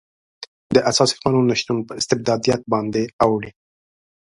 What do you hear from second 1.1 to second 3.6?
قانون نشتون په استبدادیت باندې اوړي.